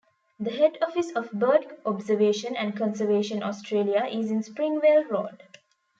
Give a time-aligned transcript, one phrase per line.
[0.39, 5.43] The head office of Bird Observation and Conservation Australia is in Springvale Road.